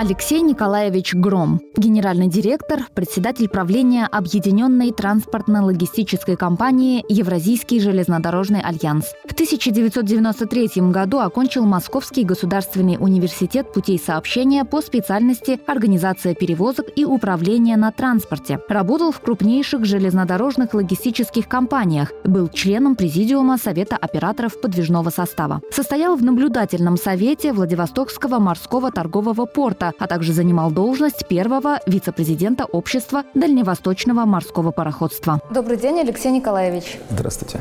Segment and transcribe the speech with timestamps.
[0.00, 9.06] Алексей Николаевич Гром, генеральный директор, председатель правления Объединенной транспортно-логистической компании «Евразийский железнодорожный альянс».
[9.28, 17.76] В 1993 году окончил Московский государственный университет путей сообщения по специальности «Организация перевозок и управление
[17.76, 18.60] на транспорте».
[18.68, 25.60] Работал в крупнейших железнодорожных логистических компаниях, был членом Президиума Совета операторов подвижного состава.
[25.72, 33.24] Состоял в наблюдательном совете Владивостокского морского торгового порта, а также занимал должность первого вице-президента общества
[33.34, 35.40] дальневосточного морского пароходства.
[35.50, 36.98] Добрый день, Алексей Николаевич.
[37.10, 37.60] Здравствуйте.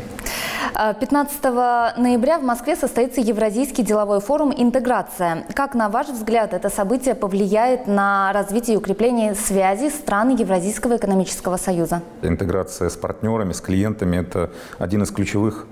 [0.99, 5.45] 15 а, ноября в Москве состоится Евразийский деловой форум «Интеграция».
[5.53, 11.57] Как, на ваш взгляд, это событие повлияет на развитие и укрепление связи стран Евразийского экономического
[11.57, 12.01] союза?
[12.21, 15.65] Интеграция с партнерами, с клиентами– это один из ключевых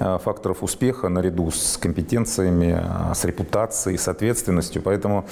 [0.00, 4.82] факторов успеха наряду с компетенциями, э, с репутацией, с ответственностью.
[4.82, 5.26] Поэтому,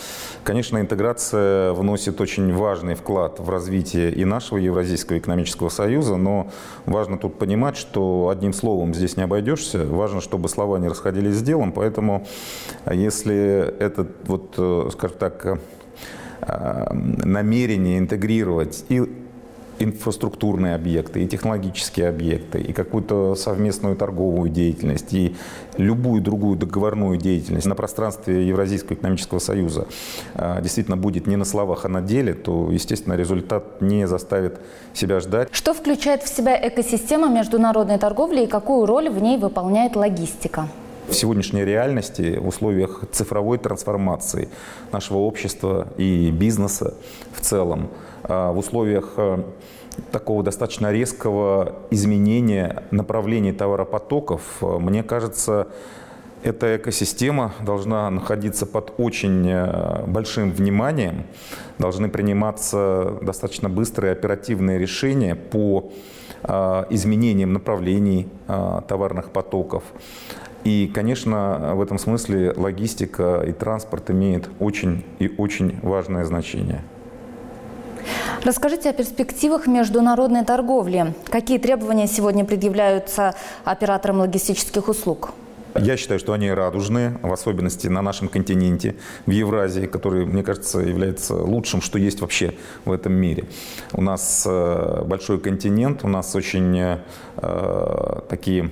[0.45, 6.51] конечно, интеграция вносит очень важный вклад в развитие и нашего Евразийского экономического союза, но
[6.87, 9.85] важно тут понимать, что одним словом здесь не обойдешься.
[9.85, 12.27] Важно, чтобы слова не расходились с делом, поэтому
[12.91, 15.59] если этот, вот, э, скажем так,
[17.25, 19.28] намерение интегрировать и
[19.79, 25.37] инфраструктурные объекты, и технологические объекты, и какую-то совместную торговую деятельность, и
[25.77, 29.87] любую другую договорную деятельность на пространстве Евразийского экономического союза
[30.35, 34.61] а, действительно будет не на словах, а на деле, то, естественно, результат не заставит
[34.95, 35.49] себя ждать.
[35.53, 40.69] Что включает в себя экосистема международной торговли и какую роль в ней выполняет логистика?
[41.09, 44.49] В сегодняшней реальности, в условиях цифровой трансформации
[44.93, 46.95] нашего общества и бизнеса
[47.33, 47.89] в целом,
[48.25, 49.43] а, в условиях а,
[50.13, 55.69] такого достаточно резкого изменения направлений товаропотоков, а, мне кажется,
[56.43, 59.51] эта экосистема должна находиться под очень
[60.07, 61.25] большим вниманием,
[61.79, 65.91] должны приниматься достаточно быстрые оперативные решения по
[66.91, 69.83] изменениям направлений товарных потоков.
[70.69, 76.83] И, конечно, в этом смысле логистика и транспорт имеют очень и очень важное значение.
[78.45, 81.15] Расскажите о перспективах международной торговли.
[81.31, 83.35] Какие требования сегодня предъявляются
[83.65, 85.31] операторам логистических услуг?
[85.75, 90.81] Я считаю, что они радужные, в особенности на нашем континенте, в Евразии, который, мне кажется,
[90.81, 92.53] является лучшим, что есть вообще
[92.85, 93.45] в этом мире.
[93.95, 98.71] У нас э, большой континент, у нас очень э, такие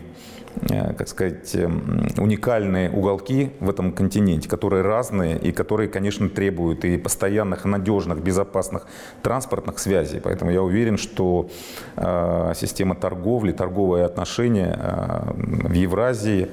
[0.96, 6.96] как сказать, эм, уникальные уголки в этом континенте, которые разные и которые, конечно, требуют и
[6.96, 8.86] постоянных, надежных, безопасных
[9.22, 10.20] транспортных связей.
[10.20, 11.50] Поэтому я уверен, что
[11.96, 15.32] э, система торговли, торговые отношения э,
[15.68, 16.48] в Евразии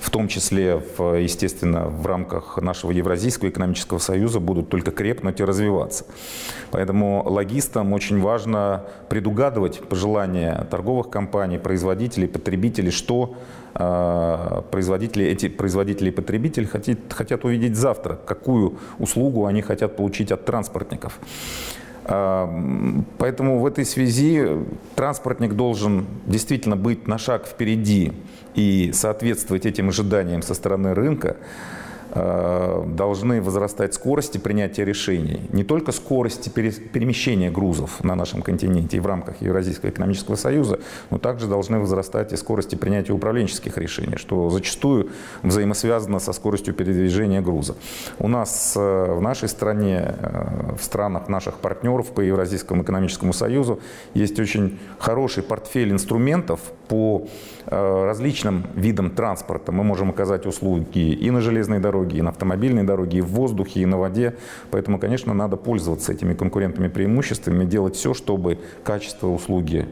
[0.00, 5.44] в том числе, в, естественно, в рамках нашего Евразийского экономического союза будут только крепнуть и
[5.44, 6.04] развиваться.
[6.70, 13.36] Поэтому логистам очень важно предугадывать пожелания торговых компаний, производителей, потребителей, что
[13.74, 20.32] э, производители, эти производители и потребители хотят, хотят увидеть завтра, какую услугу они хотят получить
[20.32, 21.18] от транспортников.
[22.08, 22.48] А,
[23.18, 24.46] поэтому в этой связи
[24.94, 28.12] транспортник должен действительно быть на шаг впереди
[28.54, 31.36] и соответствовать этим ожиданиям со стороны рынка.
[32.18, 35.42] Э, должны возрастать скорости принятия решений.
[35.52, 41.18] Не только скорости перемещения грузов на нашем континенте и в рамках Евразийского экономического союза, но
[41.18, 45.10] также должны возрастать и скорости принятия управленческих решений, что зачастую
[45.42, 47.74] взаимосвязано со скоростью передвижения груза.
[48.18, 53.80] У нас э, в нашей стране, э, в странах наших партнеров по Евразийскому экономическому союзу
[54.14, 57.26] есть очень хороший портфель инструментов по
[57.66, 59.72] различным видам транспорта.
[59.72, 63.28] Мы можем оказать услуги и на железной дороге, дороге, и на автомобильной дороге, и в
[63.28, 64.34] воздухе, и на воде.
[64.70, 69.86] Поэтому, конечно, надо пользоваться этими конкурентными преимуществами, делать все, чтобы качество услуги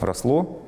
[0.00, 0.60] росло,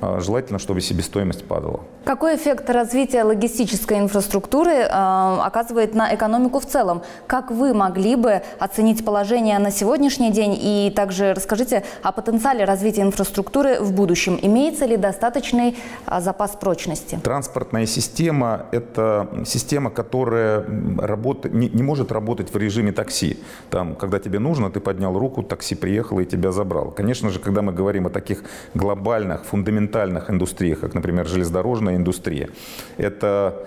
[0.00, 1.80] а желательно, чтобы себестоимость падала.
[2.08, 7.02] Какой эффект развития логистической инфраструктуры э, оказывает на экономику в целом?
[7.26, 13.02] Как вы могли бы оценить положение на сегодняшний день и также расскажите о потенциале развития
[13.02, 14.38] инфраструктуры в будущем?
[14.40, 15.76] Имеется ли достаточный
[16.06, 17.20] э, запас прочности?
[17.22, 20.64] Транспортная система– это система, которая
[20.96, 23.38] работа, не, не может работать в режиме такси.
[23.68, 26.90] Там, когда тебе нужно, ты поднял руку, такси приехало и тебя забрал.
[26.90, 32.48] Конечно же, когда мы говорим о таких глобальных, фундаментальных индустриях, как, например, железнодорожная индустрия.
[32.96, 33.66] Это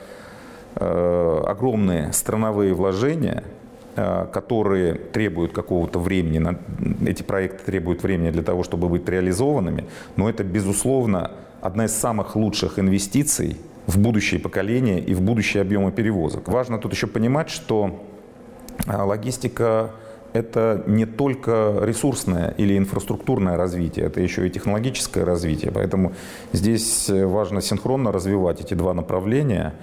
[0.75, 3.43] э, огромные страновые вложения,
[3.95, 6.57] э, которые требуют какого-то времени,
[7.07, 9.85] эти проекты требуют времени для того, чтобы быть реализованными,
[10.15, 11.31] но это, безусловно,
[11.61, 13.57] одна из самых лучших инвестиций
[13.87, 16.47] в будущее поколения и в будущие объемы перевозок.
[16.47, 17.99] Важно тут еще понимать, что
[18.87, 19.91] а, логистика
[20.33, 25.71] это не только ресурсное или инфраструктурное развитие, это еще и технологическое развитие.
[25.71, 26.13] Поэтому
[26.53, 29.73] здесь важно синхронно развивать эти два направления,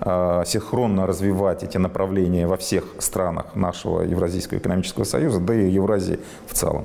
[0.00, 6.20] а, синхронно развивать эти направления во всех странах нашего Евразийского экономического союза, да и Евразии
[6.46, 6.84] в целом.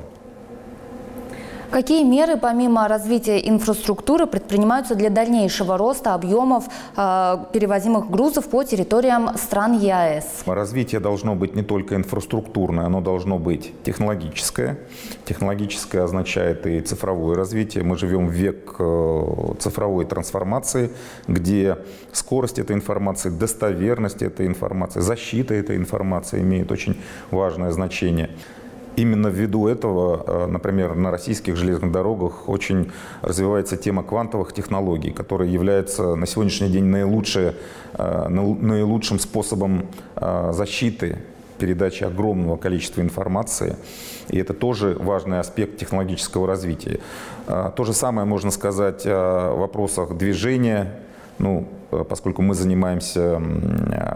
[1.74, 6.66] Какие меры помимо развития инфраструктуры предпринимаются для дальнейшего роста объемов
[6.96, 10.44] э, перевозимых грузов по территориям стран ЕАЭС?
[10.46, 14.78] Развитие должно быть не только инфраструктурное, оно должно быть технологическое.
[15.26, 17.84] Технологическое означает и цифровое развитие.
[17.84, 20.92] Мы живем в век э, цифровой трансформации,
[21.28, 21.80] где
[22.12, 28.30] скорость этой информации, достоверность этой информации, защита этой информации имеет очень важное значение.
[28.96, 32.92] Именно ввиду этого, э, например, на российских железных дорогах очень
[33.22, 37.56] развивается тема квантовых технологий, которая является на сегодняшний день наилучшее,
[37.94, 41.20] э, наилучшим способом э, защиты
[41.58, 43.78] передачи огромного количества информации.
[44.30, 47.00] И это тоже важный аспект технологического развития.
[47.46, 51.00] То же самое можно сказать о вопросах движения,
[51.40, 53.42] ну, Э, поскольку мы занимаемся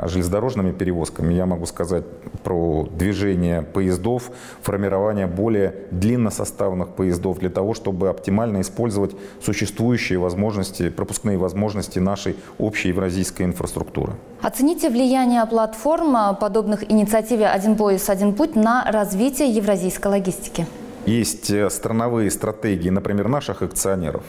[0.04, 2.04] железнодорожными перевозками, я могу сказать
[2.44, 4.32] про движение поездов,
[4.62, 12.90] формирование более длинносоставных поездов для того, чтобы оптимально использовать существующие возможности, пропускные возможности нашей общей
[12.90, 14.14] евразийской инфраструктуры.
[14.42, 20.66] Оцените влияние платформ, э, подобных инициативе «Один пояс, один путь» на развитие евразийской логистики.
[21.08, 24.24] Есть э, страновые стратегии, например, наших акционеров,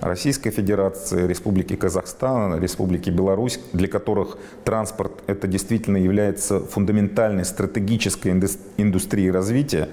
[0.00, 8.32] Российской Федерации, Республики Казахстан, Республики Беларусь, для которых транспорт это действительно является фундаментальной стратегической
[8.78, 9.90] индустрией развития.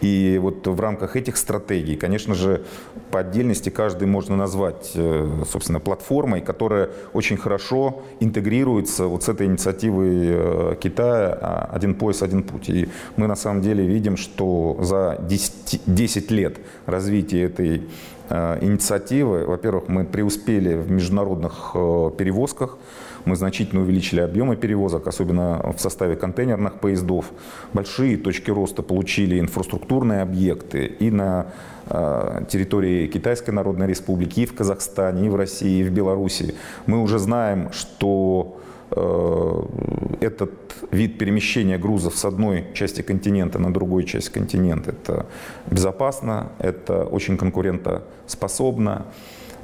[0.00, 2.64] И вот в рамках этих стратегий, конечно же,
[3.12, 9.46] по отдельности каждый можно назвать, э, собственно, платформой, которая очень хорошо интегрируется вот с этой
[9.46, 12.68] инициативой э, Китая а, «Один пояс, один путь».
[12.70, 17.82] И мы на самом деле видим, что за 10 10 лет развития этой
[18.28, 22.78] э, инициативы, во-первых, мы преуспели в международных э, перевозках,
[23.26, 27.32] мы значительно увеличили объемы перевозок, особенно в составе контейнерных поездов.
[27.72, 31.46] Большие точки роста получили инфраструктурные объекты и на
[31.86, 36.54] э, территории Китайской Народной Республики, и в Казахстане, и в России, и в Беларуси.
[36.86, 38.60] Мы уже знаем, что
[38.90, 40.52] этот
[40.90, 45.26] вид перемещения грузов с одной части континента на другую часть континента это
[45.70, 49.06] безопасно, это очень конкурентоспособно,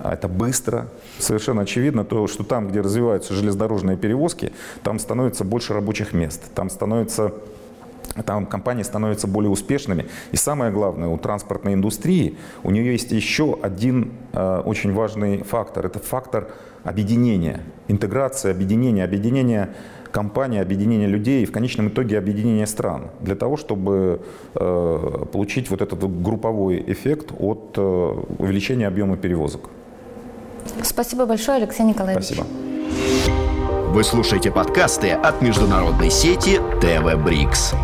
[0.02, 0.88] это быстро.
[1.18, 4.52] Совершенно очевидно то, что там, где развиваются железнодорожные перевозки,
[4.82, 7.32] там становится больше рабочих мест, там становится
[8.24, 10.06] там компании становятся более успешными.
[10.32, 15.86] И самое главное, у транспортной индустрии у нее есть еще один э, очень важный фактор.
[15.86, 16.48] Это фактор
[16.84, 19.74] объединения, интеграции, объединения, объединения
[20.12, 24.20] компаний, объединения людей и в конечном итоге объединения стран для того, чтобы
[24.54, 27.80] э, получить вот этот групповой эффект от э,
[28.38, 29.70] увеличения объема перевозок.
[30.82, 32.24] Спасибо большое, Алексей Николаевич.
[32.26, 32.46] Спасибо.
[33.92, 37.74] Вы слушаете подкасты от международной сети ТВ Брикс.